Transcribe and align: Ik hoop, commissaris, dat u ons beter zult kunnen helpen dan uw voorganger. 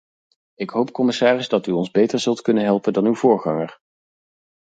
Ik 0.53 0.69
hoop, 0.69 0.91
commissaris, 0.91 1.47
dat 1.47 1.67
u 1.67 1.71
ons 1.71 1.91
beter 1.91 2.19
zult 2.19 2.41
kunnen 2.41 2.63
helpen 2.63 2.93
dan 2.93 3.05
uw 3.05 3.15
voorganger. 3.15 3.77